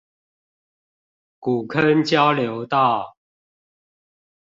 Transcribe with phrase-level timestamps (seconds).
[1.37, 3.15] 古坑交流道